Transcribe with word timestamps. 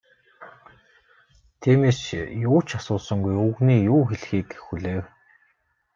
Тиймээс 1.61 1.99
юу 2.47 2.59
ч 2.67 2.69
асуусангүй, 2.77 3.33
өвгөний 3.45 3.79
юу 3.91 4.01
хэлэхийг 4.09 4.49
хүлээв. 4.65 5.03